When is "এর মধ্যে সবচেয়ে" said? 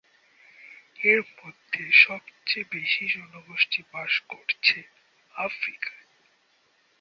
1.03-2.65